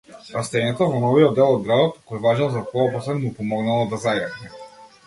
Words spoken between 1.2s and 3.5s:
дел од градот, кој важел за поопасен, му